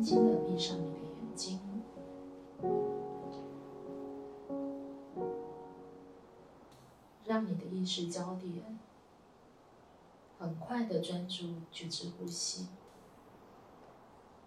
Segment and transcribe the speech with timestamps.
[0.00, 1.60] 轻轻的闭上你的眼睛，
[7.26, 8.78] 让你的意识焦点
[10.38, 12.68] 很快的专注觉知呼吸，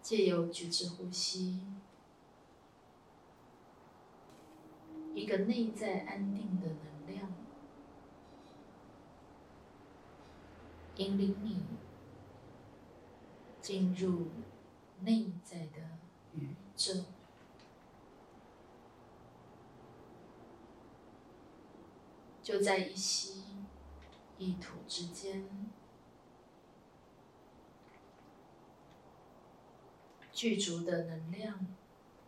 [0.00, 1.60] 借由觉知呼吸，
[5.14, 7.32] 一个内在安定的能量，
[10.94, 11.64] 引领你
[13.60, 14.26] 进入。
[16.82, 17.04] 正，
[22.42, 23.44] 就在一吸
[24.38, 25.46] 一吐之间，
[30.32, 31.66] 具足的能量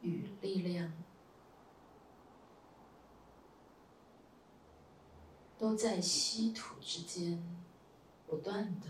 [0.02, 0.92] 与力量，
[5.56, 7.42] 都在吸吐之间
[8.26, 8.88] 不断的。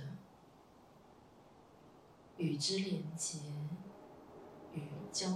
[2.39, 3.39] 与之连结，
[4.73, 5.29] 与交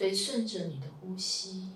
[0.00, 1.74] 随顺着你的呼吸，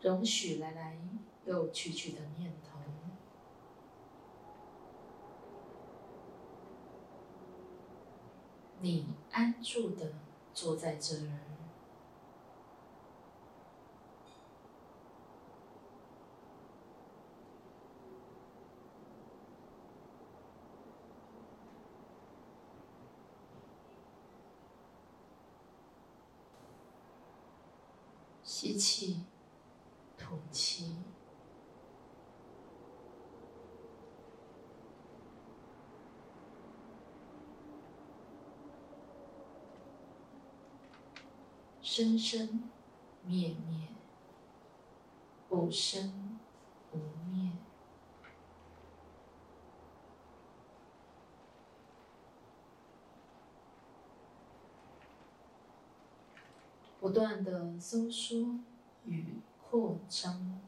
[0.00, 0.96] 容许来来。
[1.44, 2.78] 又去去的念头，
[8.80, 10.12] 你安住的
[10.52, 11.57] 坐在这儿，
[28.48, 29.20] 吸气，
[30.16, 30.94] 吐气。
[41.82, 42.70] 生生
[43.26, 43.88] 灭灭，
[45.50, 46.38] 不生
[46.90, 47.27] 不灭，
[57.00, 58.58] 不断的收缩
[59.04, 60.60] 与扩张，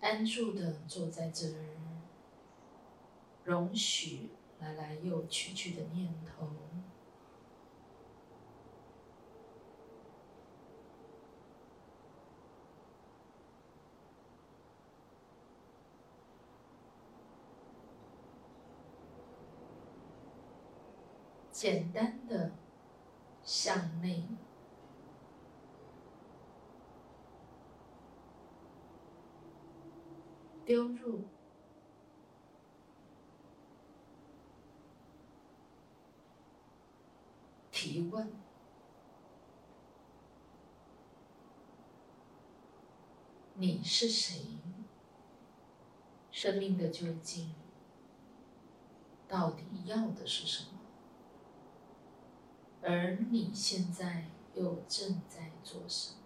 [0.00, 1.76] 安住的坐在这儿，
[3.44, 4.30] 容许。
[4.60, 6.48] 来来又去去的念头，
[21.54, 22.50] 简单的
[23.44, 24.24] 向内
[30.66, 31.22] 丢入。
[37.70, 38.32] 提问：
[43.54, 44.58] 你是谁？
[46.32, 47.54] 生命的究竟
[49.28, 50.83] 到底要的是什么？
[52.86, 56.18] 而你现在又正在做什么？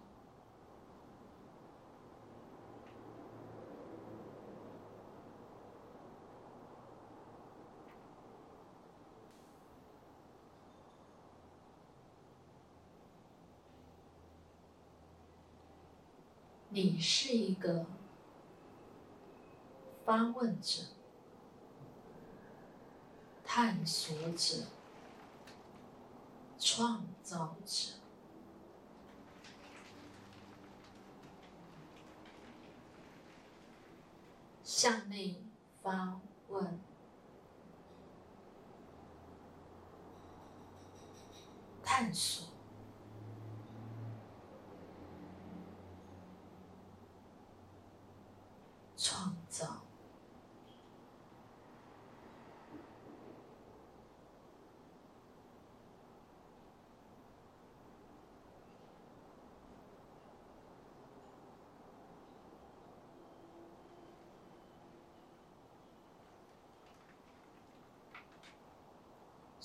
[16.71, 17.85] 你是一个
[20.05, 20.83] 发问者、
[23.43, 24.67] 探索者、
[26.71, 27.93] 创造者，
[34.63, 35.41] 向内
[35.81, 36.79] 发问、
[41.83, 42.47] 探索。
[48.95, 49.81] 创造，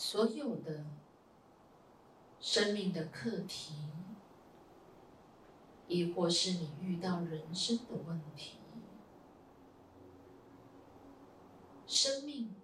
[0.06, 0.84] 所有的
[2.38, 3.72] 生命的课题，
[5.88, 8.58] 亦或是你遇到人生的问题。
[11.86, 12.54] 生命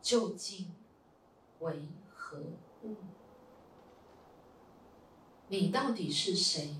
[0.00, 0.72] 究竟
[1.58, 2.38] 为何
[2.84, 2.96] 物？
[5.48, 6.74] 你到底是谁？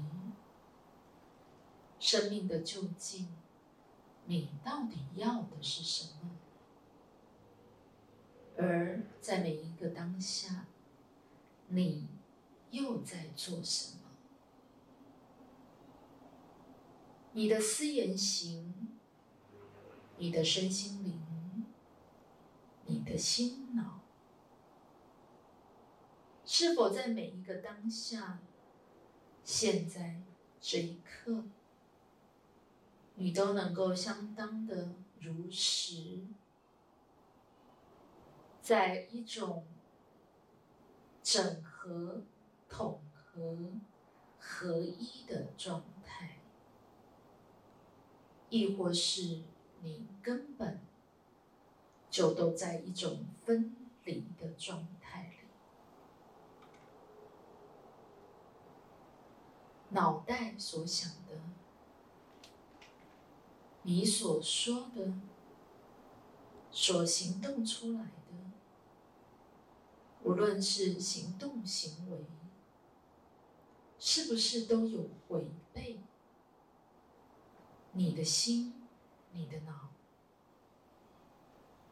[2.00, 3.28] 生命的究竟，
[4.24, 6.30] 你到底要的是什么？
[8.58, 10.66] 而在每一个当下，
[11.68, 12.08] 你
[12.70, 14.10] 又在做什么？
[17.32, 18.74] 你的思言行，
[20.16, 21.64] 你的身心灵，
[22.86, 24.00] 你的心脑，
[26.44, 28.40] 是否在每一个当下，
[29.44, 30.20] 现在
[30.60, 31.44] 这一刻？
[33.14, 36.20] 你都能够相当的如实，
[38.68, 39.64] 在一种
[41.22, 42.20] 整合、
[42.68, 43.56] 统合、
[44.38, 46.36] 合一的状态，
[48.50, 49.40] 亦或是
[49.80, 50.80] 你根本
[52.10, 53.74] 就都在一种分
[54.04, 55.48] 离的状态里，
[59.88, 61.40] 脑袋所想的。
[63.80, 65.14] 你所说的、
[66.70, 68.17] 所行动出来，
[70.28, 72.18] 无论是行动行为，
[73.98, 76.00] 是不是都有违背
[77.92, 78.74] 你的心、
[79.32, 79.88] 你的脑？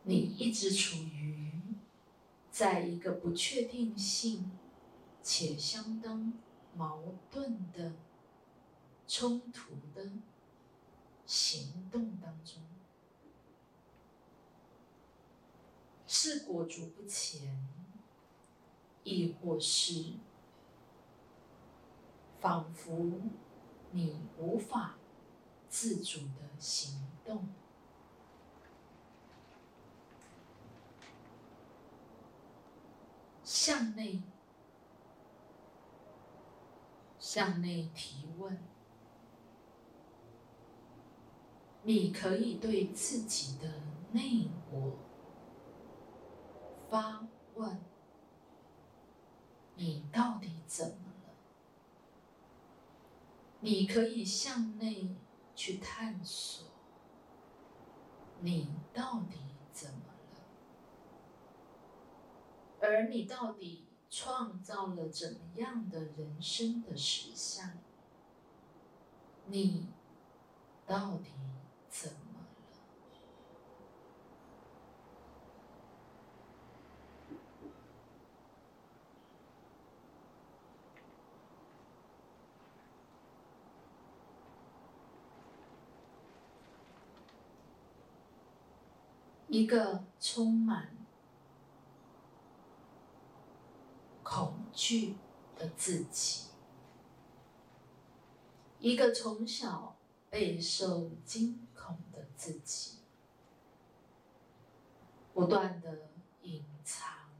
[0.03, 1.51] 你一直处于
[2.51, 4.51] 在一个不确定性
[5.23, 6.35] 且相当
[6.75, 7.95] 矛盾的
[9.09, 10.11] 冲突的。
[11.25, 12.63] 行动当中，
[16.07, 17.67] 是裹足不前，
[19.07, 20.15] 亦或是
[22.41, 23.13] 仿佛
[23.93, 24.97] 你无法
[25.69, 27.47] 自主的行动，
[33.45, 34.21] 向内，
[37.21, 38.59] 向内提问。
[41.85, 43.73] 你可以对自己的
[44.11, 44.99] 内我
[46.91, 47.25] 发
[47.55, 47.86] 问：
[49.77, 50.95] 你到底怎么
[51.27, 51.35] 了？
[53.61, 55.15] 你可以向内
[55.55, 56.67] 去探索：
[58.41, 59.39] 你到底
[59.73, 60.01] 怎么
[60.35, 60.41] 了？
[62.81, 67.79] 而你到底创造了怎么样的人生的实相？
[69.47, 69.89] 你
[70.87, 71.31] 到底？
[71.89, 72.27] 怎么了？
[89.49, 90.97] 一个充满
[94.23, 95.17] 恐惧
[95.57, 96.49] 的自己，
[98.81, 99.97] 一个从小
[100.31, 101.61] 备受惊。
[101.87, 102.99] 恐的自己，
[105.33, 106.11] 不断的
[106.43, 107.31] 隐藏，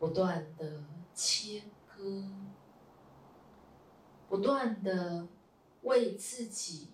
[0.00, 0.82] 不断的
[1.14, 2.28] 切割，
[4.28, 5.28] 不断的
[5.82, 6.88] 为自己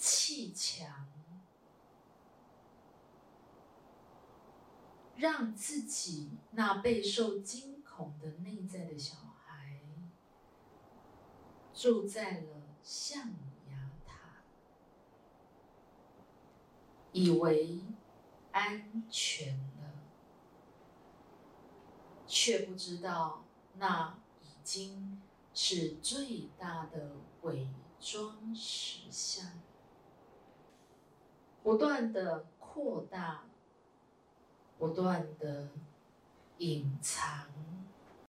[0.00, 1.06] 砌墙，
[5.16, 9.14] 让自己那备受惊恐的内在的小
[9.44, 9.78] 孩
[11.74, 12.60] 住在了。
[12.82, 13.28] 象
[13.68, 14.42] 牙塔，
[17.12, 17.82] 以为
[18.52, 20.00] 安全了，
[22.26, 25.20] 却不知道那已经
[25.52, 27.68] 是最大的伪
[28.00, 29.60] 装实像，
[31.70, 33.42] 不断的扩大，
[34.76, 35.68] 不断的
[36.58, 37.46] 隐藏，